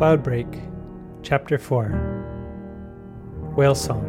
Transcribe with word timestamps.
Cloudbreak, 0.00 0.48
Chapter 1.22 1.58
4 1.58 1.88
Whale 3.54 3.74
Song. 3.74 4.02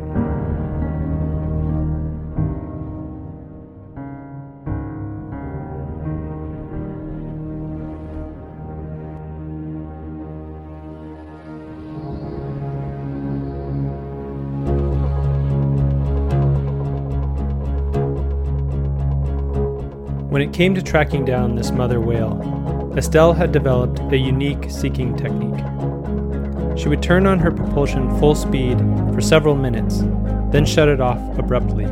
When 20.30 20.42
it 20.42 20.54
came 20.54 20.74
to 20.74 20.82
tracking 20.82 21.26
down 21.26 21.56
this 21.56 21.72
mother 21.72 22.00
whale, 22.00 22.81
Estelle 22.98 23.32
had 23.32 23.54
developed 23.54 24.02
a 24.12 24.18
unique 24.18 24.70
seeking 24.70 25.16
technique. 25.16 25.64
She 26.78 26.90
would 26.90 27.02
turn 27.02 27.26
on 27.26 27.40
her 27.40 27.50
propulsion 27.50 28.10
full 28.20 28.36
speed 28.36 28.78
for 29.14 29.22
several 29.22 29.56
minutes, 29.56 30.00
then 30.52 30.66
shut 30.66 30.90
it 30.90 31.00
off 31.00 31.20
abruptly. 31.38 31.86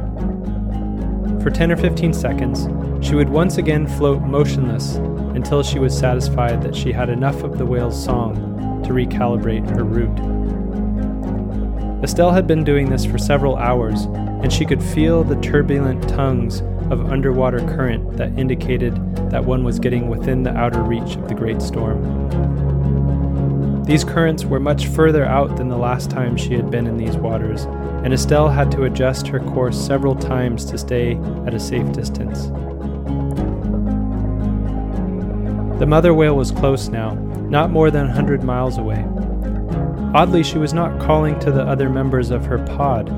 For 1.41 1.49
10 1.51 1.71
or 1.71 1.77
15 1.77 2.11
seconds, 2.11 2.67
she 3.05 3.15
would 3.15 3.29
once 3.29 3.57
again 3.57 3.87
float 3.87 4.21
motionless 4.23 4.95
until 5.35 5.63
she 5.63 5.79
was 5.79 5.97
satisfied 5.97 6.61
that 6.63 6.75
she 6.75 6.91
had 6.91 7.09
enough 7.09 7.43
of 7.43 7.57
the 7.57 7.65
whale's 7.65 8.03
song 8.03 8.81
to 8.83 8.89
recalibrate 8.89 9.69
her 9.69 9.85
route. 9.85 10.19
Estelle 12.03 12.31
had 12.31 12.45
been 12.45 12.65
doing 12.65 12.89
this 12.89 13.05
for 13.05 13.17
several 13.17 13.55
hours, 13.55 14.03
and 14.41 14.51
she 14.51 14.65
could 14.65 14.83
feel 14.83 15.23
the 15.23 15.39
turbulent 15.39 16.09
tongues 16.09 16.61
of 16.91 17.11
underwater 17.11 17.59
current 17.59 18.17
that 18.17 18.37
indicated 18.37 18.95
that 19.29 19.45
one 19.45 19.63
was 19.63 19.79
getting 19.79 20.09
within 20.09 20.43
the 20.43 20.55
outer 20.55 20.81
reach 20.81 21.15
of 21.15 21.27
the 21.27 21.35
great 21.35 21.61
storm. 21.61 21.99
These 23.83 24.03
currents 24.03 24.45
were 24.45 24.59
much 24.59 24.87
further 24.87 25.25
out 25.25 25.55
than 25.57 25.67
the 25.67 25.77
last 25.77 26.11
time 26.11 26.37
she 26.37 26.53
had 26.53 26.69
been 26.69 26.85
in 26.85 26.97
these 26.97 27.17
waters, 27.17 27.63
and 28.03 28.13
Estelle 28.13 28.49
had 28.49 28.71
to 28.73 28.83
adjust 28.83 29.27
her 29.27 29.39
course 29.39 29.83
several 29.83 30.13
times 30.13 30.63
to 30.65 30.77
stay 30.77 31.15
at 31.47 31.55
a 31.55 31.59
safe 31.59 31.91
distance. 31.91 32.51
The 35.79 35.87
mother 35.87 36.13
whale 36.13 36.35
was 36.35 36.51
close 36.51 36.89
now, 36.89 37.15
not 37.49 37.71
more 37.71 37.89
than 37.89 38.05
a 38.05 38.09
100 38.09 38.43
miles 38.43 38.77
away. 38.77 39.03
Oddly, 40.13 40.43
she 40.43 40.57
was 40.57 40.73
not 40.73 40.99
calling 40.99 41.39
to 41.39 41.51
the 41.51 41.61
other 41.61 41.89
members 41.89 42.31
of 42.31 42.45
her 42.45 42.57
pod, 42.65 43.09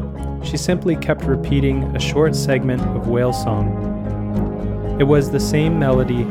she 0.43 0.57
simply 0.57 0.95
kept 0.95 1.23
repeating 1.23 1.83
a 1.95 1.99
short 1.99 2.35
segment 2.35 2.81
of 2.81 3.07
whale 3.07 3.31
song. 3.31 4.97
It 4.99 5.03
was 5.03 5.29
the 5.31 5.39
same 5.39 5.79
melody 5.79 6.23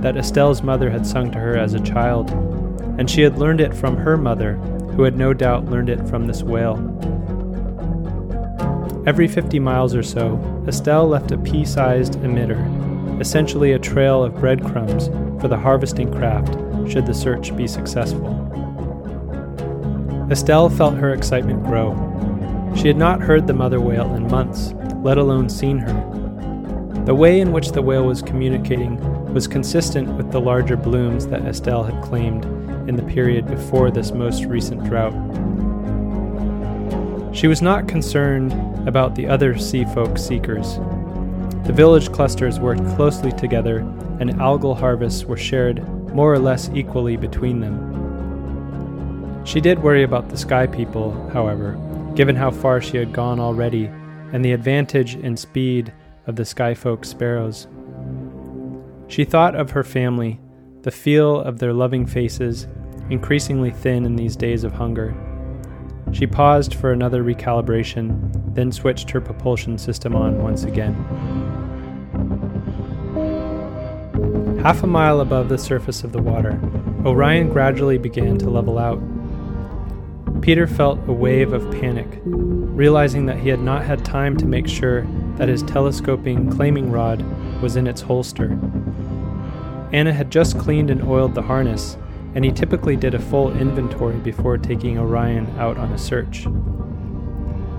that 0.00 0.16
Estelle's 0.16 0.62
mother 0.62 0.88
had 0.88 1.06
sung 1.06 1.30
to 1.32 1.38
her 1.38 1.56
as 1.56 1.74
a 1.74 1.80
child, 1.80 2.30
and 2.98 3.10
she 3.10 3.22
had 3.22 3.38
learned 3.38 3.60
it 3.60 3.74
from 3.74 3.96
her 3.96 4.16
mother, 4.16 4.54
who 4.94 5.02
had 5.02 5.16
no 5.16 5.34
doubt 5.34 5.66
learned 5.66 5.90
it 5.90 6.08
from 6.08 6.26
this 6.26 6.42
whale. 6.42 6.76
Every 9.06 9.28
50 9.28 9.58
miles 9.58 9.94
or 9.94 10.02
so, 10.02 10.40
Estelle 10.66 11.08
left 11.08 11.30
a 11.30 11.38
pea 11.38 11.64
sized 11.64 12.14
emitter, 12.20 13.20
essentially 13.20 13.72
a 13.72 13.78
trail 13.78 14.22
of 14.24 14.34
breadcrumbs 14.36 15.08
for 15.40 15.48
the 15.48 15.58
harvesting 15.58 16.12
craft 16.12 16.54
should 16.90 17.06
the 17.06 17.14
search 17.14 17.54
be 17.56 17.66
successful. 17.66 18.46
Estelle 20.28 20.68
felt 20.68 20.96
her 20.96 21.14
excitement 21.14 21.62
grow. 21.62 21.94
She 22.74 22.88
had 22.88 22.96
not 22.96 23.20
heard 23.20 23.46
the 23.46 23.54
mother 23.54 23.80
whale 23.80 24.12
in 24.14 24.26
months, 24.26 24.74
let 25.02 25.18
alone 25.18 25.48
seen 25.48 25.78
her. 25.78 27.02
The 27.04 27.14
way 27.14 27.40
in 27.40 27.52
which 27.52 27.70
the 27.70 27.80
whale 27.82 28.06
was 28.06 28.22
communicating 28.22 28.98
was 29.32 29.46
consistent 29.46 30.08
with 30.16 30.32
the 30.32 30.40
larger 30.40 30.76
blooms 30.76 31.28
that 31.28 31.42
Estelle 31.42 31.84
had 31.84 32.02
claimed 32.02 32.44
in 32.88 32.96
the 32.96 33.04
period 33.04 33.46
before 33.46 33.92
this 33.92 34.10
most 34.10 34.44
recent 34.46 34.82
drought. 34.84 35.14
She 37.32 37.46
was 37.46 37.62
not 37.62 37.86
concerned 37.86 38.52
about 38.88 39.14
the 39.14 39.28
other 39.28 39.56
sea 39.56 39.84
folk 39.84 40.18
seekers. 40.18 40.78
The 41.66 41.72
village 41.72 42.10
clusters 42.10 42.58
worked 42.58 42.84
closely 42.96 43.30
together, 43.30 43.78
and 44.18 44.34
algal 44.40 44.76
harvests 44.76 45.24
were 45.24 45.36
shared 45.36 45.86
more 46.12 46.32
or 46.32 46.38
less 46.40 46.68
equally 46.74 47.16
between 47.16 47.60
them. 47.60 47.95
She 49.46 49.60
did 49.60 49.80
worry 49.80 50.02
about 50.02 50.28
the 50.28 50.36
sky 50.36 50.66
people, 50.66 51.12
however, 51.32 51.78
given 52.16 52.34
how 52.34 52.50
far 52.50 52.80
she 52.80 52.96
had 52.96 53.12
gone 53.12 53.38
already 53.38 53.86
and 54.32 54.44
the 54.44 54.50
advantage 54.50 55.14
in 55.14 55.36
speed 55.36 55.92
of 56.26 56.34
the 56.34 56.42
skyfolk 56.42 57.04
sparrows. 57.04 57.68
She 59.06 59.24
thought 59.24 59.54
of 59.54 59.70
her 59.70 59.84
family, 59.84 60.40
the 60.82 60.90
feel 60.90 61.40
of 61.40 61.60
their 61.60 61.72
loving 61.72 62.06
faces, 62.06 62.66
increasingly 63.08 63.70
thin 63.70 64.04
in 64.04 64.16
these 64.16 64.34
days 64.34 64.64
of 64.64 64.72
hunger. 64.72 65.14
She 66.10 66.26
paused 66.26 66.74
for 66.74 66.90
another 66.90 67.22
recalibration, 67.22 68.52
then 68.52 68.72
switched 68.72 69.10
her 69.10 69.20
propulsion 69.20 69.78
system 69.78 70.16
on 70.16 70.42
once 70.42 70.64
again. 70.64 70.94
Half 74.60 74.82
a 74.82 74.88
mile 74.88 75.20
above 75.20 75.48
the 75.48 75.58
surface 75.58 76.02
of 76.02 76.10
the 76.10 76.20
water, 76.20 76.60
Orion 77.04 77.48
gradually 77.50 77.98
began 77.98 78.38
to 78.38 78.50
level 78.50 78.76
out. 78.76 79.00
Peter 80.40 80.66
felt 80.66 80.98
a 81.08 81.12
wave 81.12 81.52
of 81.52 81.70
panic, 81.72 82.20
realizing 82.24 83.26
that 83.26 83.38
he 83.38 83.48
had 83.48 83.60
not 83.60 83.84
had 83.84 84.04
time 84.04 84.36
to 84.36 84.46
make 84.46 84.68
sure 84.68 85.06
that 85.36 85.48
his 85.48 85.62
telescoping 85.62 86.50
claiming 86.50 86.90
rod 86.90 87.24
was 87.60 87.76
in 87.76 87.86
its 87.86 88.00
holster. 88.00 88.58
Anna 89.92 90.12
had 90.12 90.30
just 90.30 90.58
cleaned 90.58 90.90
and 90.90 91.02
oiled 91.02 91.34
the 91.34 91.42
harness, 91.42 91.96
and 92.34 92.44
he 92.44 92.52
typically 92.52 92.96
did 92.96 93.14
a 93.14 93.18
full 93.18 93.56
inventory 93.56 94.18
before 94.18 94.58
taking 94.58 94.98
Orion 94.98 95.46
out 95.58 95.78
on 95.78 95.92
a 95.92 95.98
search. 95.98 96.46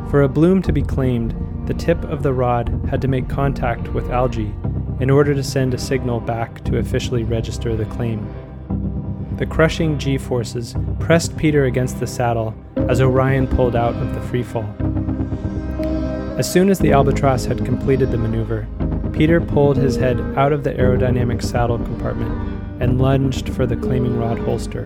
For 0.09 0.24
a 0.24 0.29
bloom 0.29 0.62
to 0.63 0.72
be 0.72 0.81
claimed, 0.81 1.35
the 1.68 1.74
tip 1.74 2.03
of 2.06 2.24
the 2.24 2.34
rod 2.34 2.69
had 2.89 3.01
to 3.01 3.07
make 3.07 3.28
contact 3.28 3.89
with 3.89 4.09
algae 4.09 4.56
in 5.00 5.09
order 5.09 5.34
to 5.35 5.44
send 5.44 5.74
a 5.74 5.78
signal 5.78 6.19
back 6.19 6.63
to 6.63 6.78
officially 6.78 7.24
register 7.24 7.75
the 7.75 7.85
claim. 7.85 8.28
The 9.38 9.46
crushing 9.46 10.00
g 10.00 10.18
forces 10.18 10.75
pressed 11.00 11.38
Peter 11.38 11.66
against 11.66 12.00
the 12.00 12.08
saddle 12.08 12.56
as 12.90 13.00
Orion 13.00 13.46
pulled 13.46 13.75
out 13.75 13.94
of 13.94 14.16
the 14.16 14.20
freefall. 14.22 14.68
As 16.40 16.52
soon 16.52 16.70
as 16.70 16.80
the 16.80 16.92
albatross 16.92 17.46
had 17.46 17.64
completed 17.64 18.09
the 18.09 18.18
maneuver, 18.18 18.68
Peter 19.14 19.40
pulled 19.40 19.78
his 19.78 19.96
head 19.96 20.20
out 20.36 20.53
of 20.53 20.64
the 20.64 20.74
aerodynamic 20.74 21.44
saddle 21.44 21.78
compartment 21.78 22.31
and 22.81 23.00
lunged 23.00 23.50
for 23.50 23.68
the 23.68 23.75
claiming 23.75 24.18
rod 24.18 24.40
holster. 24.40 24.86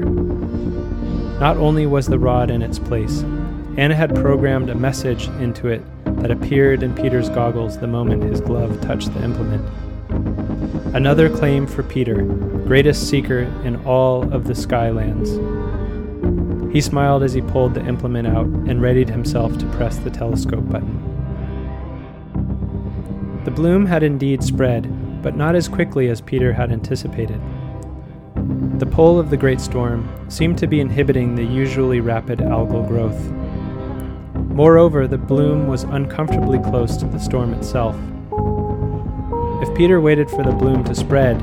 Not 1.39 1.55
only 1.55 1.85
was 1.85 2.07
the 2.07 2.19
rod 2.19 2.51
in 2.51 2.61
its 2.61 2.77
place, 2.77 3.23
Anna 3.77 3.95
had 3.95 4.13
programmed 4.15 4.69
a 4.69 4.75
message 4.75 5.29
into 5.39 5.69
it 5.69 5.81
that 6.05 6.29
appeared 6.29 6.83
in 6.83 6.93
Peter's 6.93 7.29
goggles 7.29 7.77
the 7.77 7.87
moment 7.87 8.23
his 8.23 8.41
glove 8.41 8.81
touched 8.81 9.13
the 9.13 9.23
implement. 9.23 9.65
Another 10.93 11.29
claim 11.29 11.67
for 11.67 11.83
Peter, 11.83 12.21
greatest 12.65 13.09
seeker 13.09 13.39
in 13.63 13.75
all 13.85 14.31
of 14.33 14.45
the 14.45 14.53
Skylands. 14.53 15.29
He 16.71 16.79
smiled 16.79 17.23
as 17.23 17.33
he 17.33 17.41
pulled 17.41 17.73
the 17.73 17.85
implement 17.85 18.27
out 18.27 18.45
and 18.45 18.81
readied 18.81 19.09
himself 19.09 19.57
to 19.57 19.65
press 19.71 19.97
the 19.97 20.09
telescope 20.09 20.69
button. 20.69 21.07
The 23.43 23.51
bloom 23.51 23.85
had 23.85 24.03
indeed 24.03 24.43
spread, 24.43 25.21
but 25.21 25.35
not 25.35 25.55
as 25.55 25.67
quickly 25.67 26.09
as 26.09 26.21
Peter 26.21 26.53
had 26.53 26.71
anticipated. 26.71 27.41
The 28.79 28.85
pull 28.85 29.19
of 29.19 29.29
the 29.29 29.37
great 29.37 29.59
storm 29.59 30.09
seemed 30.29 30.57
to 30.59 30.67
be 30.67 30.79
inhibiting 30.79 31.35
the 31.35 31.43
usually 31.43 31.99
rapid 31.99 32.39
algal 32.39 32.87
growth. 32.87 33.19
Moreover, 34.55 35.07
the 35.07 35.17
bloom 35.17 35.67
was 35.67 35.83
uncomfortably 35.83 36.59
close 36.59 36.97
to 36.97 37.05
the 37.05 37.19
storm 37.19 37.53
itself. 37.53 37.95
If 39.61 39.73
Peter 39.75 40.01
waited 40.01 40.27
for 40.27 40.43
the 40.43 40.51
bloom 40.51 40.83
to 40.85 40.95
spread, 40.95 41.39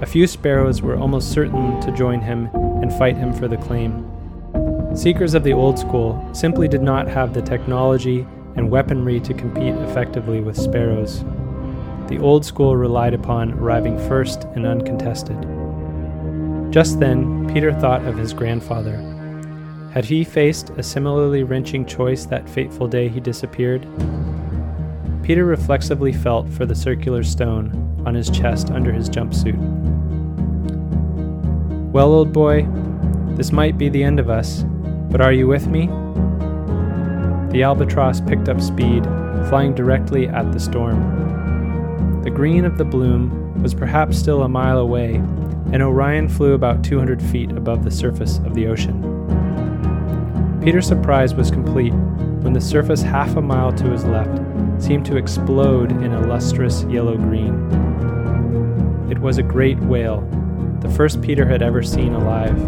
a 0.00 0.06
few 0.06 0.28
sparrows 0.28 0.82
were 0.82 0.96
almost 0.96 1.32
certain 1.32 1.80
to 1.80 1.90
join 1.90 2.20
him 2.20 2.48
and 2.54 2.92
fight 2.92 3.16
him 3.16 3.32
for 3.32 3.48
the 3.48 3.56
claim. 3.56 4.06
Seekers 4.94 5.34
of 5.34 5.42
the 5.42 5.52
old 5.52 5.76
school 5.76 6.22
simply 6.32 6.68
did 6.68 6.82
not 6.82 7.08
have 7.08 7.34
the 7.34 7.42
technology 7.42 8.24
and 8.54 8.70
weaponry 8.70 9.18
to 9.18 9.34
compete 9.34 9.74
effectively 9.74 10.40
with 10.40 10.56
sparrows. 10.56 11.24
The 12.06 12.18
old 12.20 12.44
school 12.46 12.76
relied 12.76 13.14
upon 13.14 13.54
arriving 13.54 13.98
first 14.08 14.44
and 14.54 14.64
uncontested. 14.64 15.36
Just 16.72 17.00
then, 17.00 17.52
Peter 17.52 17.72
thought 17.72 18.04
of 18.04 18.16
his 18.16 18.32
grandfather. 18.32 18.96
Had 19.92 20.04
he 20.04 20.22
faced 20.22 20.70
a 20.76 20.84
similarly 20.84 21.42
wrenching 21.42 21.84
choice 21.84 22.26
that 22.26 22.48
fateful 22.48 22.86
day 22.86 23.08
he 23.08 23.18
disappeared? 23.18 23.84
Peter 25.26 25.44
reflexively 25.44 26.12
felt 26.12 26.48
for 26.48 26.66
the 26.66 26.74
circular 26.76 27.24
stone 27.24 28.00
on 28.06 28.14
his 28.14 28.30
chest 28.30 28.70
under 28.70 28.92
his 28.92 29.10
jumpsuit. 29.10 29.56
Well, 31.90 32.14
old 32.14 32.32
boy, 32.32 32.64
this 33.34 33.50
might 33.50 33.76
be 33.76 33.88
the 33.88 34.04
end 34.04 34.20
of 34.20 34.30
us, 34.30 34.62
but 35.10 35.20
are 35.20 35.32
you 35.32 35.48
with 35.48 35.66
me? 35.66 35.88
The 37.50 37.64
albatross 37.64 38.20
picked 38.20 38.48
up 38.48 38.60
speed, 38.60 39.02
flying 39.48 39.74
directly 39.74 40.28
at 40.28 40.52
the 40.52 40.60
storm. 40.60 42.22
The 42.22 42.30
green 42.30 42.64
of 42.64 42.78
the 42.78 42.84
bloom 42.84 43.60
was 43.60 43.74
perhaps 43.74 44.16
still 44.16 44.44
a 44.44 44.48
mile 44.48 44.78
away, 44.78 45.16
and 45.72 45.82
Orion 45.82 46.28
flew 46.28 46.52
about 46.52 46.84
200 46.84 47.20
feet 47.20 47.50
above 47.50 47.82
the 47.82 47.90
surface 47.90 48.38
of 48.38 48.54
the 48.54 48.68
ocean. 48.68 49.25
Peter's 50.66 50.88
surprise 50.88 51.32
was 51.32 51.48
complete 51.48 51.92
when 52.42 52.52
the 52.52 52.60
surface 52.60 53.00
half 53.00 53.36
a 53.36 53.40
mile 53.40 53.72
to 53.72 53.84
his 53.84 54.04
left 54.04 54.42
seemed 54.82 55.06
to 55.06 55.16
explode 55.16 55.92
in 56.02 56.12
a 56.12 56.26
lustrous 56.26 56.82
yellow 56.90 57.16
green. 57.16 57.54
It 59.08 59.16
was 59.20 59.38
a 59.38 59.44
great 59.44 59.78
whale, 59.78 60.22
the 60.80 60.90
first 60.90 61.22
Peter 61.22 61.46
had 61.46 61.62
ever 61.62 61.84
seen 61.84 62.14
alive. 62.14 62.58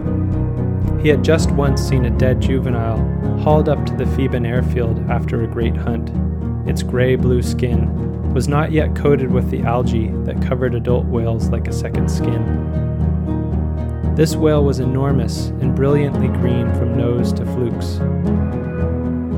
He 1.03 1.09
had 1.09 1.25
just 1.25 1.50
once 1.50 1.83
seen 1.83 2.05
a 2.05 2.17
dead 2.17 2.41
juvenile 2.41 2.99
hauled 3.41 3.69
up 3.69 3.85
to 3.87 3.97
the 3.97 4.06
Theban 4.06 4.47
airfield 4.47 5.00
after 5.11 5.43
a 5.43 5.49
great 5.49 5.77
hunt. 5.77 6.12
Its 6.69 6.85
gray 6.85 7.17
blue 7.17 7.43
skin 7.43 8.33
was 8.33 8.47
not 8.47 8.71
yet 8.71 8.95
coated 8.95 9.33
with 9.33 9.50
the 9.50 9.62
algae 9.62 10.12
that 10.23 10.41
covered 10.41 10.77
adult 10.77 11.06
whales 11.06 11.49
like 11.49 11.67
a 11.67 11.73
second 11.73 12.09
skin. 12.09 12.88
This 14.19 14.35
whale 14.35 14.65
was 14.65 14.81
enormous 14.81 15.50
and 15.61 15.76
brilliantly 15.76 16.26
green 16.26 16.75
from 16.75 16.97
nose 16.97 17.32
to 17.35 17.47
flukes. 17.47 18.00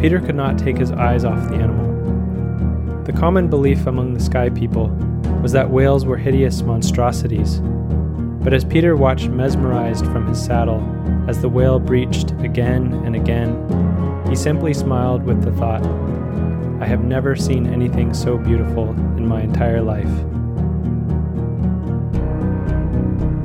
Peter 0.00 0.21
could 0.21 0.35
not 0.35 0.56
take 0.56 0.79
his 0.79 0.91
eyes 0.91 1.23
off 1.23 1.50
the 1.50 1.56
animal. 1.56 3.05
The 3.05 3.12
common 3.12 3.50
belief 3.50 3.87
among 3.87 4.15
the 4.15 4.25
sky 4.25 4.49
people 4.49 4.88
was 5.43 5.53
that 5.53 5.69
whales 5.69 6.06
were 6.06 6.17
hideous 6.17 6.62
monstrosities. 6.62 7.61
But 8.43 8.55
as 8.55 8.65
Peter 8.65 8.97
watched 8.97 9.29
mesmerized 9.29 10.06
from 10.06 10.27
his 10.27 10.43
saddle 10.43 10.81
as 11.29 11.43
the 11.43 11.50
whale 11.50 11.79
breached 11.79 12.31
again 12.41 12.94
and 13.05 13.15
again, 13.15 14.25
he 14.31 14.35
simply 14.35 14.73
smiled 14.73 15.25
with 15.25 15.43
the 15.43 15.53
thought, 15.53 15.85
I 16.81 16.87
have 16.87 17.05
never 17.05 17.37
seen 17.37 17.67
anything 17.67 18.15
so 18.15 18.38
beautiful 18.38 18.88
in 19.19 19.26
my 19.26 19.43
entire 19.43 19.83
life. 19.83 20.39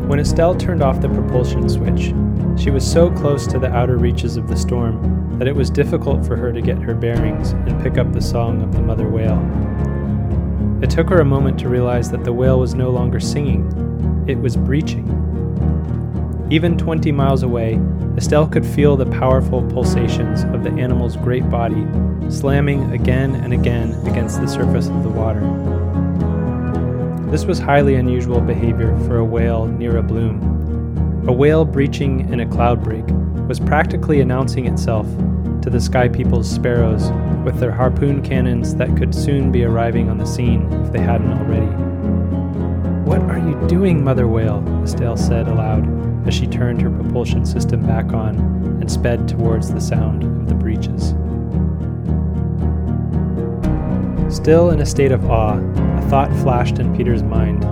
When 0.08 0.20
Estelle 0.20 0.54
turned 0.54 0.84
off 0.84 1.02
the 1.02 1.10
propulsion 1.10 1.68
switch, 1.68 2.14
she 2.62 2.70
was 2.70 2.90
so 2.90 3.10
close 3.10 3.48
to 3.48 3.58
the 3.58 3.72
outer 3.74 3.98
reaches 3.98 4.38
of 4.38 4.48
the 4.48 4.56
storm 4.56 5.38
that 5.40 5.48
it 5.48 5.56
was 5.56 5.72
difficult 5.72 6.24
for 6.26 6.36
her 6.36 6.54
to 6.54 6.62
get 6.62 6.78
her 6.78 6.94
bearings 6.94 7.52
and 7.52 7.82
pick 7.82 7.98
up 7.98 8.14
the 8.14 8.22
song 8.22 8.62
of 8.62 8.72
the 8.72 8.82
mother 8.82 9.08
whale. 9.10 9.42
It 10.84 10.92
took 10.92 11.10
her 11.10 11.22
a 11.22 11.26
moment 11.26 11.60
to 11.62 11.70
realize 11.70 12.12
that 12.12 12.24
the 12.24 12.32
whale 12.32 12.60
was 12.60 12.76
no 12.76 12.92
longer 12.92 13.20
singing, 13.20 14.26
it 14.28 14.38
was 14.38 14.56
breaching. 14.56 15.10
Even 16.52 16.78
20 16.78 17.12
miles 17.12 17.42
away, 17.42 17.82
Estelle 18.16 18.48
could 18.48 18.66
feel 18.66 18.96
the 18.96 19.08
powerful 19.08 19.64
pulsations 19.72 20.44
of 20.54 20.64
the 20.64 20.72
animal's 20.80 21.18
great 21.18 21.50
body 21.50 21.84
slamming 22.30 22.92
again 22.92 23.34
and 23.36 23.54
again 23.54 23.94
against 24.06 24.40
the 24.40 24.48
surface 24.48 24.88
of 24.88 25.02
the 25.02 25.10
water. 25.10 25.42
This 27.32 27.46
was 27.46 27.58
highly 27.60 27.96
unusual 27.96 28.40
behavior 28.40 28.96
for 29.08 29.18
a 29.18 29.26
whale 29.26 29.66
near 29.66 29.98
a 29.98 30.04
bloom. 30.04 31.26
A 31.28 31.34
whale 31.34 31.66
breaching 31.66 32.32
in 32.32 32.40
a 32.40 32.46
cloud 32.46 32.84
break 32.84 33.04
was 33.48 33.60
practically 33.60 34.22
announcing 34.22 34.68
itself 34.68 35.08
to 35.64 35.72
the 35.72 35.82
sky 35.82 36.08
people's 36.08 36.50
sparrows 36.50 37.10
with 37.44 37.60
their 37.60 37.72
harpoon 37.72 38.22
cannons 38.22 38.76
that 38.76 38.96
could 38.96 39.14
soon 39.14 39.52
be 39.52 39.64
arriving 39.64 40.08
on 40.10 40.20
the 40.20 40.26
scene 40.26 40.72
if 40.74 40.92
they 40.92 41.00
hadn't 41.00 41.34
already. 41.34 41.66
What 43.10 43.22
are 43.22 43.40
you 43.40 43.60
doing, 43.68 44.04
Mother 44.04 44.28
Whale? 44.28 44.64
Estelle 44.84 45.18
said 45.18 45.48
aloud 45.48 46.28
as 46.28 46.34
she 46.36 46.46
turned 46.46 46.82
her 46.82 46.92
propulsion 46.92 47.46
system 47.46 47.86
back 47.86 48.14
on 48.14 48.36
and 48.80 48.92
sped 48.92 49.28
towards 49.28 49.74
the 49.74 49.82
sound 49.82 50.24
of 50.24 50.48
the 50.48 50.56
breaches. 50.56 51.14
Still 54.30 54.72
in 54.72 54.82
a 54.82 54.86
state 54.86 55.12
of 55.12 55.30
awe, 55.30 55.60
a 55.98 56.02
thought 56.10 56.32
flashed 56.42 56.80
in 56.80 56.96
Peter's 56.96 57.24
mind 57.24 57.64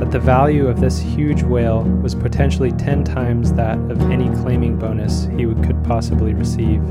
that 0.00 0.10
the 0.10 0.18
value 0.18 0.66
of 0.66 0.80
this 0.80 0.98
huge 0.98 1.42
whale 1.42 1.82
was 1.82 2.14
potentially 2.14 2.72
10 2.72 3.04
times 3.04 3.52
that 3.52 3.78
of 3.90 4.00
any 4.10 4.28
claiming 4.42 4.78
bonus 4.78 5.26
he 5.36 5.44
could 5.66 5.82
possibly 5.84 6.34
receive, 6.34 6.82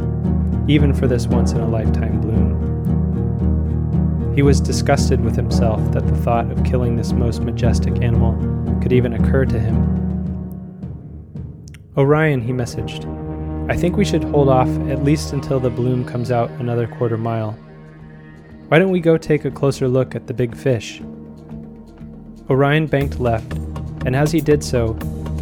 even 0.67 0.93
for 0.93 1.07
this 1.07 1.25
once 1.25 1.53
in 1.53 1.61
a 1.61 1.67
lifetime 1.67 2.21
bloom. 2.21 2.67
He 4.35 4.43
was 4.43 4.61
disgusted 4.61 5.21
with 5.21 5.35
himself 5.35 5.79
that 5.93 6.05
the 6.05 6.15
thought 6.17 6.51
of 6.51 6.63
killing 6.63 6.95
this 6.95 7.11
most 7.11 7.41
majestic 7.41 8.03
animal 8.03 8.35
could 8.81 8.93
even 8.93 9.13
occur 9.13 9.45
to 9.45 9.59
him. 9.59 9.75
Orion, 11.97 12.41
he 12.41 12.51
messaged, 12.51 13.05
I 13.69 13.75
think 13.75 13.97
we 13.97 14.05
should 14.05 14.23
hold 14.25 14.47
off 14.47 14.69
at 14.89 15.03
least 15.03 15.33
until 15.33 15.59
the 15.59 15.71
bloom 15.71 16.05
comes 16.05 16.29
out 16.31 16.51
another 16.51 16.87
quarter 16.87 17.17
mile. 17.17 17.57
Why 18.67 18.79
don't 18.79 18.91
we 18.91 18.99
go 18.99 19.17
take 19.17 19.45
a 19.45 19.51
closer 19.51 19.87
look 19.87 20.13
at 20.13 20.27
the 20.27 20.33
big 20.33 20.53
fish? 20.53 21.01
Orion 22.49 22.85
banked 22.85 23.17
left, 23.17 23.53
and 24.05 24.13
as 24.13 24.33
he 24.33 24.41
did 24.41 24.61
so, 24.61 24.93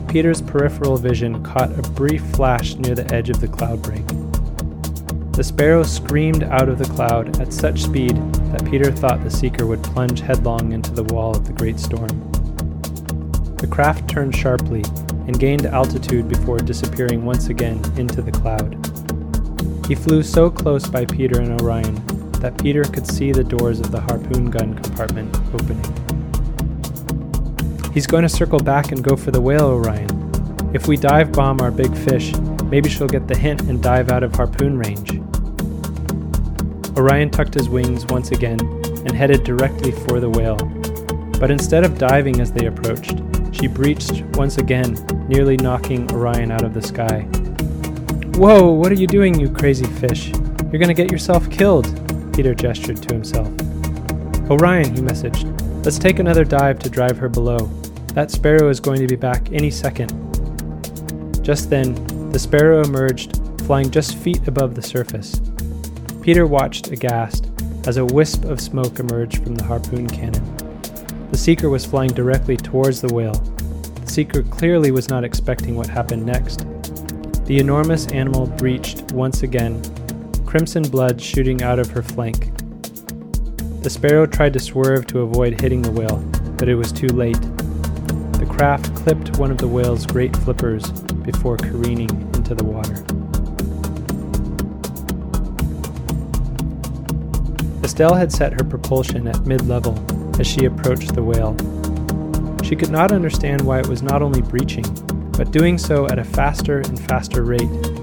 Peter's 0.07 0.43
peripheral 0.43 0.95
vision 0.95 1.43
caught 1.43 1.71
a 1.71 1.81
brief 1.93 2.21
flash 2.35 2.75
near 2.75 2.93
the 2.93 3.11
edge 3.11 3.31
of 3.31 3.41
the 3.41 3.47
cloud 3.47 3.81
break. 3.81 4.05
The 5.31 5.43
sparrow 5.43 5.81
screamed 5.81 6.43
out 6.43 6.69
of 6.69 6.77
the 6.77 6.93
cloud 6.93 7.41
at 7.41 7.51
such 7.51 7.81
speed 7.81 8.15
that 8.51 8.63
Peter 8.69 8.91
thought 8.91 9.23
the 9.23 9.31
seeker 9.31 9.65
would 9.65 9.81
plunge 9.81 10.19
headlong 10.19 10.71
into 10.71 10.91
the 10.91 11.03
wall 11.03 11.35
of 11.35 11.47
the 11.47 11.53
great 11.53 11.79
storm. 11.79 12.31
The 13.57 13.67
craft 13.67 14.07
turned 14.07 14.35
sharply 14.35 14.83
and 15.25 15.39
gained 15.39 15.65
altitude 15.65 16.29
before 16.29 16.59
disappearing 16.59 17.25
once 17.25 17.47
again 17.47 17.83
into 17.97 18.21
the 18.21 18.31
cloud. 18.31 18.77
He 19.87 19.95
flew 19.95 20.21
so 20.21 20.51
close 20.51 20.87
by 20.87 21.05
Peter 21.05 21.41
and 21.41 21.59
Orion 21.59 22.14
that 22.41 22.57
Peter 22.57 22.83
could 22.83 23.07
see 23.07 23.31
the 23.31 23.43
doors 23.43 23.79
of 23.79 23.91
the 23.91 23.99
harpoon 23.99 24.49
gun 24.49 24.73
compartment 24.75 25.35
opening. 25.53 25.83
He's 27.93 28.07
going 28.07 28.23
to 28.23 28.29
circle 28.29 28.59
back 28.59 28.91
and 28.91 29.03
go 29.03 29.15
for 29.15 29.31
the 29.31 29.39
whale, 29.39 29.67
Orion. 29.67 30.71
If 30.73 30.87
we 30.87 30.97
dive 30.97 31.31
bomb 31.31 31.61
our 31.61 31.71
big 31.71 31.95
fish, 31.95 32.35
maybe 32.65 32.89
she'll 32.89 33.07
get 33.07 33.27
the 33.27 33.37
hint 33.37 33.61
and 33.61 33.81
dive 33.81 34.09
out 34.09 34.23
of 34.23 34.35
harpoon 34.35 34.77
range. 34.77 35.21
Orion 36.97 37.29
tucked 37.29 37.53
his 37.53 37.69
wings 37.69 38.05
once 38.07 38.31
again 38.31 38.59
and 39.05 39.11
headed 39.11 39.43
directly 39.43 39.91
for 39.91 40.19
the 40.19 40.29
whale. 40.29 40.57
But 41.39 41.51
instead 41.51 41.83
of 41.85 41.97
diving 41.97 42.41
as 42.41 42.51
they 42.51 42.65
approached, 42.65 43.21
she 43.51 43.67
breached 43.67 44.23
once 44.33 44.57
again, 44.57 44.95
nearly 45.29 45.55
knocking 45.55 46.11
Orion 46.11 46.51
out 46.51 46.63
of 46.63 46.73
the 46.73 46.81
sky. 46.81 47.21
Whoa, 48.35 48.71
what 48.71 48.91
are 48.91 48.95
you 48.95 49.07
doing, 49.07 49.39
you 49.39 49.49
crazy 49.49 49.85
fish? 49.85 50.33
You're 50.71 50.79
gonna 50.79 50.93
get 50.93 51.09
yourself 51.09 51.49
killed, 51.49 51.85
Peter 52.35 52.53
gestured 52.53 53.01
to 53.01 53.13
himself. 53.13 53.47
Oh, 54.49 54.57
Orion, 54.59 54.93
he 54.93 55.01
messaged, 55.01 55.45
let's 55.85 55.97
take 55.97 56.19
another 56.19 56.43
dive 56.43 56.79
to 56.79 56.89
drive 56.89 57.17
her 57.17 57.29
below. 57.29 57.69
That 58.13 58.29
sparrow 58.29 58.67
is 58.69 58.81
going 58.81 58.99
to 58.99 59.07
be 59.07 59.15
back 59.15 59.51
any 59.53 59.71
second. 59.71 60.11
Just 61.41 61.69
then, 61.69 61.93
the 62.31 62.39
sparrow 62.39 62.81
emerged, 62.81 63.39
flying 63.61 63.89
just 63.89 64.17
feet 64.17 64.45
above 64.49 64.75
the 64.75 64.81
surface. 64.81 65.39
Peter 66.21 66.45
watched 66.45 66.91
aghast 66.91 67.49
as 67.87 67.95
a 67.95 68.05
wisp 68.05 68.43
of 68.43 68.59
smoke 68.59 68.99
emerged 68.99 69.41
from 69.41 69.55
the 69.55 69.63
harpoon 69.63 70.09
cannon. 70.09 70.43
The 71.31 71.37
seeker 71.37 71.69
was 71.69 71.85
flying 71.85 72.11
directly 72.11 72.57
towards 72.57 72.99
the 72.99 73.13
whale. 73.13 73.39
The 74.01 74.11
seeker 74.11 74.43
clearly 74.43 74.91
was 74.91 75.07
not 75.07 75.23
expecting 75.23 75.75
what 75.75 75.87
happened 75.87 76.25
next. 76.25 76.65
The 77.45 77.59
enormous 77.59 78.07
animal 78.07 78.47
breached 78.47 79.03
once 79.13 79.43
again 79.43 79.81
crimson 80.55 80.83
blood 80.83 81.21
shooting 81.21 81.61
out 81.63 81.79
of 81.79 81.91
her 81.91 82.01
flank. 82.01 82.49
The 83.83 83.89
sparrow 83.89 84.25
tried 84.25 84.53
to 84.53 84.59
swerve 84.61 85.05
to 85.07 85.19
avoid 85.19 85.59
hitting 85.59 85.81
the 85.81 85.91
whale, 85.91 86.19
but 86.57 86.69
it 86.69 86.75
was 86.75 86.93
too 86.93 87.09
late. 87.09 87.41
The 88.39 88.47
craft 88.49 88.95
clipped 88.95 89.37
one 89.37 89.51
of 89.51 89.57
the 89.57 89.67
whale's 89.67 90.05
great 90.05 90.33
flippers 90.33 90.89
before 91.25 91.57
careening 91.57 92.09
into 92.35 92.55
the 92.55 92.63
water. 92.63 92.93
Estelle 97.83 98.13
had 98.13 98.31
set 98.31 98.53
her 98.53 98.63
propulsion 98.63 99.27
at 99.27 99.45
mid 99.45 99.67
level 99.67 99.99
as 100.39 100.47
she 100.47 100.63
approached 100.63 101.15
the 101.15 101.21
whale. 101.21 101.53
She 102.63 102.77
could 102.77 102.91
not 102.91 103.11
understand 103.11 103.61
why 103.61 103.79
it 103.79 103.87
was 103.87 104.01
not 104.01 104.21
only 104.21 104.41
breaching, 104.41 104.85
but 105.33 105.51
doing 105.51 105.77
so 105.77 106.07
at 106.07 106.17
a 106.17 106.23
faster 106.23 106.79
and 106.79 106.97
faster 106.97 107.43
rate 107.43 107.94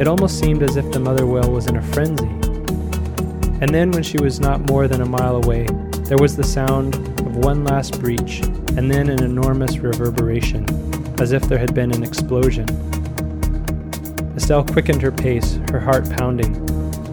it 0.00 0.08
almost 0.08 0.38
seemed 0.38 0.62
as 0.62 0.76
if 0.76 0.90
the 0.90 0.98
mother 0.98 1.26
whale 1.26 1.50
was 1.50 1.66
in 1.66 1.76
a 1.76 1.82
frenzy. 1.82 2.28
And 3.60 3.74
then, 3.74 3.90
when 3.92 4.02
she 4.02 4.18
was 4.18 4.40
not 4.40 4.60
more 4.68 4.88
than 4.88 5.00
a 5.00 5.06
mile 5.06 5.36
away, 5.36 5.66
there 6.08 6.18
was 6.18 6.36
the 6.36 6.44
sound 6.44 6.94
of 6.94 7.36
one 7.36 7.64
last 7.64 8.00
breach, 8.00 8.40
and 8.76 8.90
then 8.90 9.08
an 9.08 9.22
enormous 9.22 9.78
reverberation, 9.78 10.66
as 11.20 11.32
if 11.32 11.42
there 11.44 11.58
had 11.58 11.74
been 11.74 11.92
an 11.92 12.02
explosion. 12.02 12.66
Estelle 14.36 14.64
quickened 14.64 15.00
her 15.00 15.12
pace, 15.12 15.58
her 15.70 15.80
heart 15.80 16.10
pounding. 16.10 16.54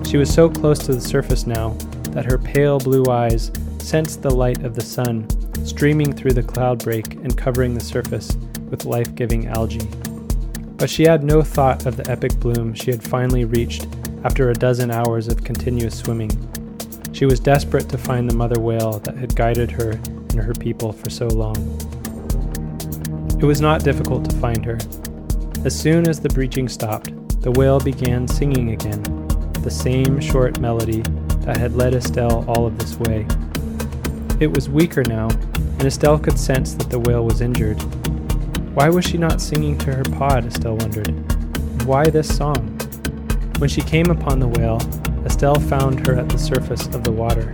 She 0.04 0.18
was 0.18 0.34
so 0.34 0.50
close 0.50 0.80
to 0.80 0.94
the 0.94 1.02
surface 1.02 1.46
now 1.46 1.70
that 2.10 2.26
her 2.26 2.38
pale 2.38 2.80
blue 2.80 3.06
eyes 3.06 3.52
sensed 3.78 4.22
the 4.22 4.32
light 4.32 4.64
of 4.64 4.76
the 4.76 4.82
sun 4.82 5.28
streaming 5.66 6.12
through 6.12 6.34
the 6.34 6.44
cloud 6.44 6.84
break 6.84 7.14
and 7.16 7.38
covering 7.38 7.74
the 7.74 7.84
surface 7.84 8.36
with 8.70 8.86
life 8.86 9.14
giving 9.16 9.48
algae. 9.48 9.88
But 10.82 10.90
she 10.90 11.04
had 11.04 11.24
no 11.24 11.44
thought 11.44 11.86
of 11.86 11.96
the 11.96 12.10
epic 12.10 12.40
bloom 12.40 12.74
she 12.74 12.90
had 12.90 13.04
finally 13.04 13.46
reached 13.46 13.86
after 14.24 14.50
a 14.50 14.56
dozen 14.56 14.90
hours 14.90 15.28
of 15.28 15.44
continuous 15.44 15.96
swimming. 15.96 16.32
She 17.12 17.26
was 17.26 17.40
desperate 17.40 17.88
to 17.90 18.00
find 18.00 18.28
the 18.28 18.34
mother 18.34 18.60
whale 18.60 18.98
that 19.02 19.16
had 19.16 19.36
guided 19.36 19.70
her 19.70 19.92
and 19.92 20.42
her 20.42 20.56
people 20.56 20.92
for 20.92 21.12
so 21.12 21.28
long. 21.28 21.56
It 23.40 23.46
was 23.46 23.62
not 23.62 23.84
difficult 23.84 24.28
to 24.28 24.36
find 24.38 24.66
her. 24.66 24.80
As 25.66 25.80
soon 25.80 26.10
as 26.10 26.20
the 26.20 26.30
breaching 26.30 26.68
stopped, 26.68 27.12
the 27.44 27.52
whale 27.52 27.80
began 27.80 28.28
singing 28.28 28.72
again, 28.72 29.04
the 29.62 29.70
same 29.70 30.20
short 30.20 30.60
melody 30.60 31.04
that 31.42 31.58
had 31.58 31.76
led 31.76 31.94
Estelle 31.94 32.44
all 32.50 32.66
of 32.66 32.80
this 32.80 32.98
way. 32.98 33.28
It 34.40 34.52
was 34.52 34.68
weaker 34.68 35.04
now, 35.04 35.30
and 35.30 35.84
Estelle 35.84 36.18
could 36.18 36.40
sense 36.40 36.74
that 36.74 36.90
the 36.90 36.98
whale 36.98 37.24
was 37.24 37.40
injured. 37.40 37.80
Why 38.74 38.88
was 38.90 39.04
she 39.04 39.18
not 39.18 39.42
singing 39.42 39.78
to 39.80 39.94
her 39.94 40.04
pod, 40.06 40.46
Estelle 40.46 40.78
wondered. 40.78 41.10
Why 41.86 42.10
this 42.10 42.34
song? 42.34 42.70
When 43.58 43.70
she 43.70 43.82
came 43.82 44.10
upon 44.10 44.40
the 44.40 44.48
whale, 44.48 44.80
Estelle 45.26 45.60
found 45.60 46.08
her 46.08 46.16
at 46.16 46.30
the 46.30 46.38
surface 46.38 46.86
of 46.88 47.04
the 47.04 47.12
water. 47.12 47.52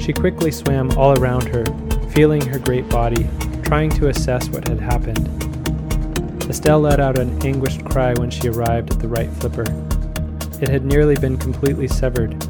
She 0.00 0.14
quickly 0.14 0.50
swam 0.50 0.90
all 0.92 1.18
around 1.18 1.48
her, 1.48 1.66
feeling 2.12 2.40
her 2.46 2.58
great 2.58 2.88
body, 2.88 3.28
trying 3.62 3.90
to 3.90 4.08
assess 4.08 4.48
what 4.48 4.66
had 4.66 4.80
happened. 4.80 5.28
Estelle 6.48 6.80
let 6.80 6.98
out 6.98 7.18
an 7.18 7.38
anguished 7.46 7.84
cry 7.84 8.14
when 8.14 8.30
she 8.30 8.48
arrived 8.48 8.90
at 8.90 9.00
the 9.00 9.08
right 9.08 9.30
flipper. 9.32 9.66
It 10.62 10.70
had 10.70 10.86
nearly 10.86 11.16
been 11.16 11.36
completely 11.36 11.88
severed. 11.88 12.42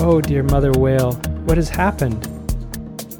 Oh, 0.00 0.20
dear 0.20 0.42
mother 0.42 0.72
whale, 0.72 1.12
what 1.44 1.56
has 1.56 1.68
happened? 1.68 2.24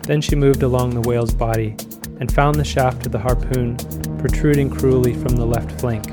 Then 0.03 0.21
she 0.21 0.35
moved 0.35 0.65
along 0.65 0.91
the 0.91 1.09
whale's 1.09 1.33
body 1.33 1.77
and 2.21 2.33
found 2.33 2.57
the 2.57 2.65
shaft 2.65 3.07
of 3.07 3.13
the 3.13 3.19
harpoon 3.19 3.77
protruding 4.19 4.71
cruelly 4.71 5.15
from 5.15 5.37
the 5.37 5.45
left 5.45 5.81
flank. 5.81 6.05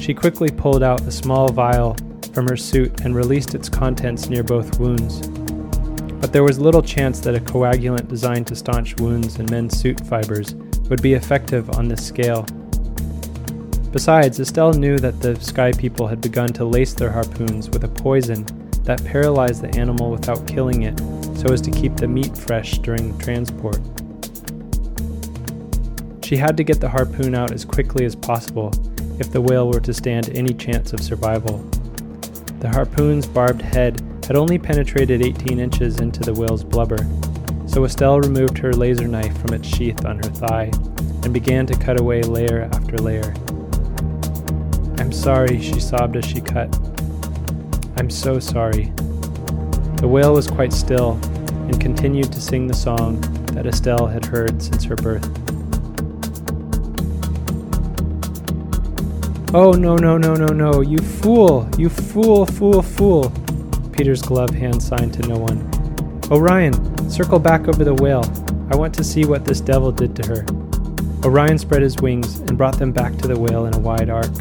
She 0.00 0.12
quickly 0.12 0.50
pulled 0.50 0.82
out 0.82 1.02
a 1.02 1.12
small 1.12 1.52
vial 1.52 1.96
from 2.32 2.48
her 2.48 2.56
suit 2.56 3.02
and 3.02 3.14
released 3.14 3.54
its 3.54 3.68
contents 3.68 4.28
near 4.28 4.42
both 4.42 4.80
wounds. 4.80 5.26
But 6.20 6.32
there 6.32 6.42
was 6.42 6.58
little 6.58 6.82
chance 6.82 7.20
that 7.20 7.34
a 7.34 7.40
coagulant 7.40 8.08
designed 8.08 8.46
to 8.48 8.56
staunch 8.56 8.96
wounds 8.96 9.38
in 9.38 9.46
men's 9.46 9.78
suit 9.78 10.00
fibers 10.06 10.54
would 10.90 11.02
be 11.02 11.14
effective 11.14 11.70
on 11.76 11.88
this 11.88 12.04
scale. 12.04 12.46
Besides, 13.92 14.40
Estelle 14.40 14.72
knew 14.72 14.98
that 14.98 15.20
the 15.20 15.38
Sky 15.40 15.72
People 15.72 16.08
had 16.08 16.20
begun 16.20 16.52
to 16.54 16.64
lace 16.64 16.94
their 16.94 17.10
harpoons 17.10 17.70
with 17.70 17.84
a 17.84 17.88
poison 17.88 18.44
that 18.82 19.04
paralyzed 19.04 19.62
the 19.62 19.78
animal 19.78 20.10
without 20.10 20.46
killing 20.48 20.82
it 20.82 20.98
so 21.38 21.52
as 21.52 21.60
to 21.60 21.70
keep 21.70 21.94
the 21.96 22.08
meat 22.08 22.36
fresh 22.36 22.78
during 22.78 23.16
transport. 23.18 23.78
She 26.24 26.38
had 26.38 26.56
to 26.56 26.64
get 26.64 26.80
the 26.80 26.88
harpoon 26.88 27.34
out 27.34 27.52
as 27.52 27.66
quickly 27.66 28.06
as 28.06 28.16
possible 28.16 28.72
if 29.20 29.30
the 29.30 29.42
whale 29.42 29.70
were 29.70 29.80
to 29.80 29.92
stand 29.92 30.30
any 30.30 30.54
chance 30.54 30.94
of 30.94 31.00
survival. 31.02 31.58
The 32.60 32.70
harpoon's 32.70 33.26
barbed 33.26 33.60
head 33.60 34.00
had 34.26 34.34
only 34.34 34.58
penetrated 34.58 35.20
18 35.20 35.60
inches 35.60 36.00
into 36.00 36.20
the 36.20 36.32
whale's 36.32 36.64
blubber, 36.64 37.06
so 37.66 37.84
Estelle 37.84 38.20
removed 38.20 38.56
her 38.56 38.72
laser 38.72 39.06
knife 39.06 39.36
from 39.36 39.52
its 39.52 39.68
sheath 39.68 40.06
on 40.06 40.16
her 40.16 40.30
thigh 40.30 40.70
and 41.24 41.34
began 41.34 41.66
to 41.66 41.76
cut 41.76 42.00
away 42.00 42.22
layer 42.22 42.70
after 42.72 42.96
layer. 42.96 43.34
I'm 44.96 45.12
sorry, 45.12 45.60
she 45.60 45.78
sobbed 45.78 46.16
as 46.16 46.24
she 46.24 46.40
cut. 46.40 46.74
I'm 47.98 48.08
so 48.08 48.40
sorry. 48.40 48.94
The 49.98 50.08
whale 50.08 50.32
was 50.32 50.46
quite 50.46 50.72
still 50.72 51.20
and 51.44 51.78
continued 51.78 52.32
to 52.32 52.40
sing 52.40 52.66
the 52.66 52.72
song 52.72 53.20
that 53.52 53.66
Estelle 53.66 54.06
had 54.06 54.24
heard 54.24 54.62
since 54.62 54.84
her 54.84 54.96
birth. 54.96 55.43
Oh, 59.56 59.70
no, 59.70 59.94
no, 59.94 60.18
no, 60.18 60.34
no, 60.34 60.48
no, 60.48 60.80
you 60.80 60.98
fool, 60.98 61.70
you 61.78 61.88
fool, 61.88 62.44
fool, 62.44 62.82
fool. 62.82 63.32
Peter's 63.92 64.20
glove 64.20 64.50
hand 64.50 64.82
signed 64.82 65.14
to 65.14 65.28
no 65.28 65.36
one. 65.38 65.70
Orion, 66.28 67.08
circle 67.08 67.38
back 67.38 67.68
over 67.68 67.84
the 67.84 67.94
whale. 67.94 68.24
I 68.72 68.74
want 68.74 68.92
to 68.96 69.04
see 69.04 69.24
what 69.24 69.44
this 69.44 69.60
devil 69.60 69.92
did 69.92 70.16
to 70.16 70.26
her. 70.26 70.44
Orion 71.24 71.56
spread 71.56 71.82
his 71.82 71.96
wings 71.98 72.40
and 72.40 72.58
brought 72.58 72.80
them 72.80 72.90
back 72.90 73.16
to 73.18 73.28
the 73.28 73.38
whale 73.38 73.66
in 73.66 73.74
a 73.74 73.78
wide 73.78 74.10
arc. 74.10 74.32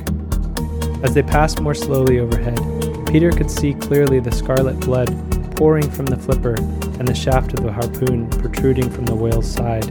As 1.03 1.13
they 1.13 1.21
passed 1.21 1.61
more 1.61 1.75
slowly 1.75 2.17
overhead, 2.17 2.57
Peter 3.05 3.29
could 3.29 3.51
see 3.51 3.75
clearly 3.75 4.19
the 4.19 4.31
scarlet 4.31 4.79
blood 4.79 5.11
pouring 5.55 5.91
from 5.91 6.07
the 6.07 6.17
flipper 6.17 6.55
and 6.55 7.07
the 7.07 7.13
shaft 7.13 7.53
of 7.53 7.61
the 7.61 7.71
harpoon 7.71 8.27
protruding 8.31 8.89
from 8.89 9.05
the 9.05 9.13
whale's 9.13 9.47
side. 9.47 9.85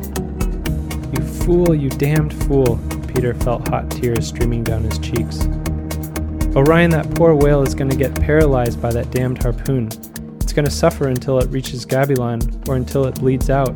You 1.17 1.25
fool, 1.25 1.76
you 1.76 1.91
damned 1.91 2.35
fool, 2.47 2.81
Peter 3.14 3.35
felt 3.35 3.69
hot 3.69 3.90
tears 3.90 4.26
streaming 4.26 4.64
down 4.64 4.83
his 4.85 4.99
cheeks. 4.99 5.47
Orion, 6.57 6.90
that 6.90 7.11
poor 7.14 7.35
whale 7.35 7.62
is 7.62 7.75
going 7.75 7.90
to 7.90 7.97
get 7.97 8.14
paralyzed 8.21 8.81
by 8.81 8.92
that 8.92 9.11
damned 9.11 9.42
harpoon. 9.42 9.87
It's 10.40 10.52
going 10.52 10.64
to 10.64 10.71
suffer 10.71 11.09
until 11.09 11.38
it 11.38 11.49
reaches 11.50 11.87
Gabilan 11.87 12.69
or 12.69 12.76
until 12.76 13.04
it 13.07 13.14
bleeds 13.16 13.49
out. 13.49 13.75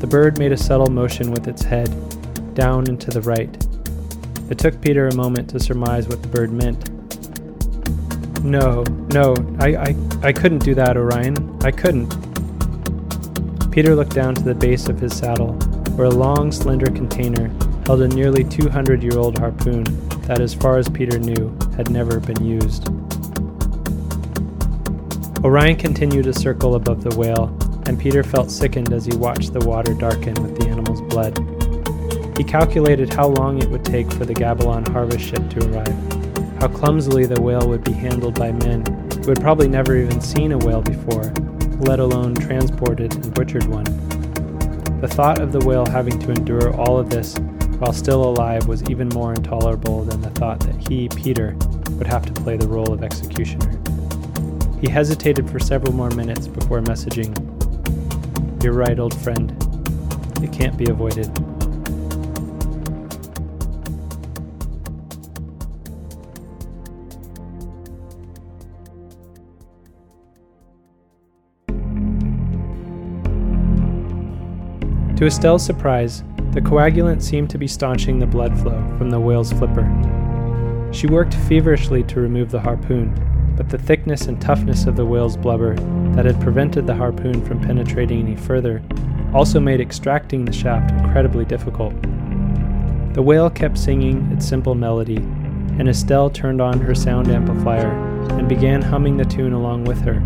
The 0.00 0.06
bird 0.06 0.38
made 0.38 0.52
a 0.52 0.56
subtle 0.56 0.88
motion 0.88 1.30
with 1.30 1.48
its 1.48 1.62
head, 1.62 1.88
down 2.54 2.88
and 2.88 3.00
to 3.00 3.10
the 3.10 3.22
right. 3.22 3.48
It 4.50 4.58
took 4.58 4.80
Peter 4.82 5.08
a 5.08 5.14
moment 5.14 5.48
to 5.50 5.60
surmise 5.60 6.08
what 6.08 6.20
the 6.22 6.28
bird 6.28 6.52
meant. 6.52 6.90
No, 8.44 8.82
no, 9.14 9.34
I, 9.60 9.76
I, 9.76 9.96
I 10.22 10.32
couldn't 10.32 10.58
do 10.58 10.74
that, 10.74 10.96
Orion. 10.96 11.58
I 11.62 11.70
couldn't. 11.70 12.10
Peter 13.70 13.94
looked 13.94 14.14
down 14.14 14.34
to 14.34 14.42
the 14.42 14.54
base 14.54 14.88
of 14.88 15.00
his 15.00 15.16
saddle, 15.16 15.52
where 15.96 16.08
a 16.08 16.10
long, 16.10 16.52
slender 16.52 16.90
container 16.90 17.50
held 17.86 18.02
a 18.02 18.08
nearly 18.08 18.44
200 18.44 19.02
year 19.02 19.18
old 19.18 19.38
harpoon 19.38 19.84
that, 20.26 20.40
as 20.40 20.54
far 20.54 20.78
as 20.78 20.88
Peter 20.88 21.18
knew, 21.18 21.56
had 21.76 21.90
never 21.90 22.20
been 22.20 22.44
used. 22.44 22.88
Orion 25.44 25.76
continued 25.76 26.24
to 26.24 26.32
circle 26.32 26.76
above 26.76 27.02
the 27.02 27.14
whale, 27.16 27.56
and 27.86 27.98
Peter 27.98 28.22
felt 28.22 28.50
sickened 28.50 28.92
as 28.92 29.04
he 29.04 29.16
watched 29.16 29.52
the 29.52 29.66
water 29.66 29.92
darken 29.94 30.34
with 30.40 30.56
the 30.58 30.68
animal's 30.68 31.00
blood. 31.02 31.36
He 32.38 32.44
calculated 32.44 33.12
how 33.12 33.26
long 33.26 33.60
it 33.60 33.68
would 33.68 33.84
take 33.84 34.10
for 34.12 34.24
the 34.24 34.34
Gabalon 34.34 34.86
harvest 34.88 35.24
ship 35.24 35.50
to 35.50 35.68
arrive, 35.68 36.60
how 36.60 36.68
clumsily 36.68 37.26
the 37.26 37.40
whale 37.40 37.68
would 37.68 37.82
be 37.82 37.92
handled 37.92 38.38
by 38.38 38.52
men 38.52 38.84
who 39.24 39.30
had 39.30 39.40
probably 39.40 39.68
never 39.68 39.96
even 39.96 40.20
seen 40.20 40.52
a 40.52 40.58
whale 40.58 40.82
before, 40.82 41.24
let 41.80 41.98
alone 41.98 42.36
transported 42.36 43.12
and 43.12 43.34
butchered 43.34 43.64
one. 43.64 43.84
The 45.00 45.08
thought 45.08 45.40
of 45.40 45.50
the 45.50 45.58
whale 45.66 45.86
having 45.86 46.18
to 46.20 46.30
endure 46.30 46.72
all 46.76 46.98
of 46.98 47.10
this 47.10 47.36
while 47.82 47.92
still 47.92 48.22
alive 48.22 48.68
was 48.68 48.88
even 48.88 49.08
more 49.08 49.34
intolerable 49.34 50.04
than 50.04 50.20
the 50.20 50.30
thought 50.30 50.60
that 50.60 50.76
he, 50.88 51.08
Peter, 51.08 51.56
would 51.98 52.06
have 52.06 52.24
to 52.24 52.32
play 52.32 52.56
the 52.56 52.68
role 52.68 52.92
of 52.92 53.02
executioner. 53.02 53.76
He 54.80 54.88
hesitated 54.88 55.50
for 55.50 55.58
several 55.58 55.92
more 55.92 56.10
minutes 56.10 56.46
before 56.46 56.80
messaging, 56.80 57.32
You're 58.62 58.72
right, 58.72 59.00
old 59.00 59.20
friend. 59.20 59.50
It 60.40 60.52
can't 60.52 60.76
be 60.76 60.90
avoided. 60.90 61.26
To 75.16 75.26
Estelle's 75.26 75.66
surprise, 75.66 76.22
the 76.52 76.60
coagulant 76.60 77.22
seemed 77.22 77.48
to 77.48 77.56
be 77.56 77.66
staunching 77.66 78.18
the 78.18 78.26
blood 78.26 78.58
flow 78.60 78.78
from 78.98 79.08
the 79.08 79.18
whale's 79.18 79.54
flipper. 79.54 79.88
She 80.92 81.06
worked 81.06 81.32
feverishly 81.32 82.02
to 82.04 82.20
remove 82.20 82.50
the 82.50 82.60
harpoon, 82.60 83.14
but 83.56 83.70
the 83.70 83.78
thickness 83.78 84.26
and 84.26 84.38
toughness 84.38 84.84
of 84.84 84.94
the 84.94 85.06
whale's 85.06 85.38
blubber 85.38 85.74
that 86.14 86.26
had 86.26 86.38
prevented 86.42 86.86
the 86.86 86.94
harpoon 86.94 87.42
from 87.42 87.58
penetrating 87.58 88.20
any 88.20 88.36
further 88.36 88.82
also 89.32 89.58
made 89.58 89.80
extracting 89.80 90.44
the 90.44 90.52
shaft 90.52 90.90
incredibly 90.90 91.46
difficult. 91.46 91.94
The 93.14 93.22
whale 93.22 93.48
kept 93.48 93.78
singing 93.78 94.30
its 94.30 94.46
simple 94.46 94.74
melody, 94.74 95.16
and 95.16 95.88
Estelle 95.88 96.28
turned 96.28 96.60
on 96.60 96.78
her 96.80 96.94
sound 96.94 97.28
amplifier 97.28 97.92
and 98.32 98.46
began 98.46 98.82
humming 98.82 99.16
the 99.16 99.24
tune 99.24 99.54
along 99.54 99.84
with 99.84 100.02
her. 100.02 100.22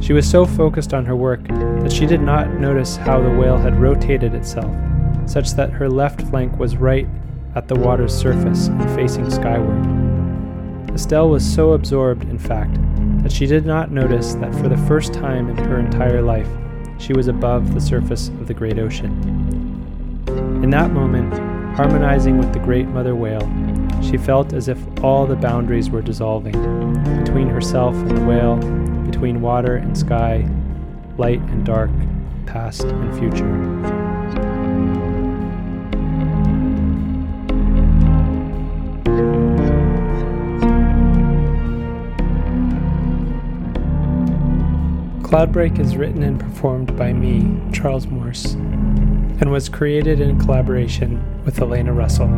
She 0.00 0.12
was 0.12 0.30
so 0.30 0.46
focused 0.46 0.94
on 0.94 1.04
her 1.06 1.16
work 1.16 1.44
that 1.48 1.92
she 1.92 2.06
did 2.06 2.20
not 2.20 2.52
notice 2.60 2.94
how 2.98 3.20
the 3.20 3.30
whale 3.30 3.58
had 3.58 3.80
rotated 3.80 4.32
itself 4.34 4.72
such 5.32 5.52
that 5.52 5.70
her 5.70 5.88
left 5.88 6.20
flank 6.28 6.58
was 6.58 6.76
right 6.76 7.08
at 7.54 7.66
the 7.66 7.74
water's 7.74 8.14
surface 8.14 8.66
and 8.66 8.90
facing 8.94 9.30
skyward. 9.30 9.82
Estelle 10.94 11.30
was 11.30 11.42
so 11.42 11.72
absorbed, 11.72 12.24
in 12.24 12.38
fact, 12.38 12.78
that 13.22 13.32
she 13.32 13.46
did 13.46 13.64
not 13.64 13.90
notice 13.90 14.34
that 14.34 14.54
for 14.56 14.68
the 14.68 14.76
first 14.86 15.14
time 15.14 15.48
in 15.48 15.56
her 15.56 15.78
entire 15.78 16.20
life, 16.20 16.48
she 16.98 17.14
was 17.14 17.28
above 17.28 17.72
the 17.72 17.80
surface 17.80 18.28
of 18.28 18.46
the 18.46 18.52
great 18.52 18.78
ocean. 18.78 19.10
In 20.62 20.68
that 20.68 20.92
moment, 20.92 21.32
harmonizing 21.76 22.36
with 22.36 22.52
the 22.52 22.58
great 22.58 22.86
mother 22.88 23.14
whale, 23.14 23.50
she 24.02 24.18
felt 24.18 24.52
as 24.52 24.68
if 24.68 24.78
all 25.02 25.26
the 25.26 25.34
boundaries 25.34 25.88
were 25.88 26.02
dissolving 26.02 26.52
between 27.24 27.48
herself 27.48 27.94
and 27.94 28.18
the 28.18 28.24
whale, 28.26 28.56
between 29.06 29.40
water 29.40 29.76
and 29.76 29.96
sky, 29.96 30.46
light 31.16 31.40
and 31.40 31.64
dark, 31.64 31.90
past 32.44 32.84
and 32.84 33.18
future. 33.18 34.01
Cloudbreak 45.32 45.78
is 45.78 45.96
written 45.96 46.22
and 46.22 46.38
performed 46.38 46.94
by 46.94 47.14
me, 47.14 47.58
Charles 47.72 48.06
Morse, 48.06 48.52
and 48.52 49.50
was 49.50 49.70
created 49.70 50.20
in 50.20 50.38
collaboration 50.38 51.42
with 51.46 51.58
Elena 51.58 51.94
Russell. 51.94 52.28